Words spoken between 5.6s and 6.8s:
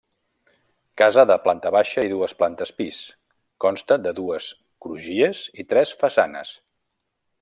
i tres façanes.